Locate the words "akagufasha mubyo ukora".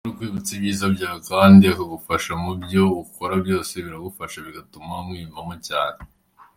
1.73-3.33